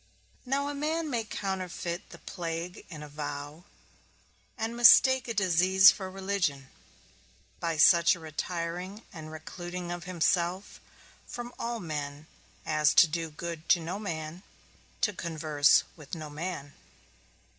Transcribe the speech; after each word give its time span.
Now 0.47 0.67
a 0.67 0.73
man 0.73 1.11
may 1.11 1.23
counterfeit 1.23 2.09
the 2.09 2.17
plague 2.17 2.87
in 2.89 3.03
a 3.03 3.07
vow, 3.07 3.65
and 4.57 4.75
mistake 4.75 5.27
a 5.27 5.33
disease 5.35 5.91
for 5.91 6.09
religion, 6.09 6.69
by 7.59 7.77
such 7.77 8.15
a 8.15 8.19
retiring 8.19 9.03
and 9.13 9.29
recluding 9.31 9.91
of 9.93 10.05
himself 10.05 10.79
from 11.27 11.53
all 11.59 11.79
men 11.79 12.25
as 12.65 12.95
to 12.95 13.05
do 13.05 13.29
good 13.29 13.69
to 13.69 13.79
no 13.79 13.99
man, 13.99 14.41
to 15.01 15.13
converse 15.13 15.83
with 15.95 16.15
no 16.15 16.31
man. 16.31 16.73